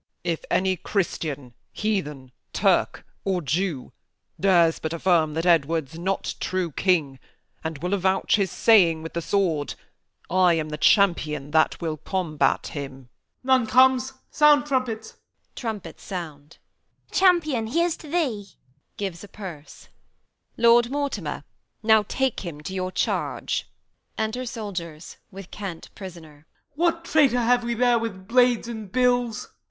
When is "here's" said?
17.67-17.95